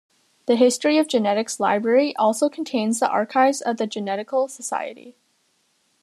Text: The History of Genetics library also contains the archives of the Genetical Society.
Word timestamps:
The 0.47 0.55
History 0.55 0.97
of 0.97 1.07
Genetics 1.07 1.59
library 1.59 2.15
also 2.15 2.49
contains 2.49 2.99
the 2.99 3.07
archives 3.07 3.61
of 3.61 3.77
the 3.77 3.85
Genetical 3.87 4.47
Society. 4.49 5.15